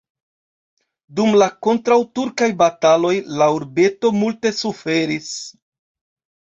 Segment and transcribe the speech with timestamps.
[1.19, 3.13] Dum la kontraŭturkaj bataloj
[3.43, 5.31] la urbeto multe suferis.